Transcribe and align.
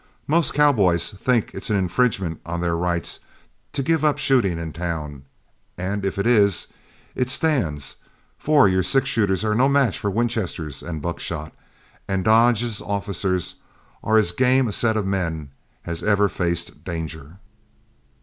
Most 0.25 0.55
cowboys 0.55 1.11
think 1.11 1.53
it's 1.53 1.69
an 1.69 1.75
infringement 1.75 2.41
on 2.43 2.59
their 2.59 2.75
rights 2.75 3.19
to 3.73 3.83
give 3.83 4.03
up 4.03 4.17
shooting 4.17 4.57
in 4.57 4.73
town, 4.73 5.25
and 5.77 6.03
if 6.03 6.17
it 6.17 6.25
is, 6.25 6.65
it 7.13 7.29
stands, 7.29 7.97
for 8.35 8.67
your 8.67 8.81
six 8.81 9.07
shooters 9.07 9.45
are 9.45 9.53
no 9.53 9.69
match 9.69 9.99
for 9.99 10.09
Winchesters 10.09 10.81
and 10.81 11.03
buckshot; 11.03 11.53
and 12.07 12.25
Dodge's 12.25 12.81
officers 12.81 13.57
are 14.03 14.17
as 14.17 14.31
game 14.31 14.67
a 14.67 14.71
set 14.71 14.97
of 14.97 15.05
men 15.05 15.51
as 15.85 16.01
ever 16.01 16.27
faced 16.27 16.83
danger." 16.83 17.37